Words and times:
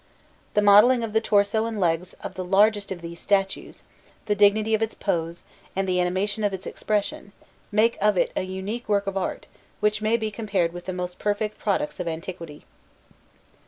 The 0.55 0.63
modelling 0.63 1.03
of 1.03 1.13
the 1.13 1.21
torso 1.21 1.65
and 1.67 1.79
legs 1.79 2.13
of 2.23 2.33
the 2.33 2.43
largest 2.43 2.91
of 2.91 3.01
these 3.03 3.19
statues, 3.19 3.83
the 4.25 4.33
dignity 4.33 4.73
of 4.73 4.81
its 4.81 4.95
pose, 4.95 5.43
and 5.75 5.87
the 5.87 6.01
animation 6.01 6.43
of 6.43 6.53
its 6.53 6.65
expression, 6.65 7.33
make 7.71 7.99
of 8.01 8.17
it 8.17 8.31
a 8.35 8.41
unique 8.41 8.89
work 8.89 9.05
of 9.05 9.15
art 9.15 9.45
which 9.79 10.01
may 10.01 10.17
be 10.17 10.31
compared 10.31 10.73
with 10.73 10.85
the 10.85 10.91
most 10.91 11.19
perfect 11.19 11.59
products 11.59 11.99
of 11.99 12.07
antiquity. 12.07 12.65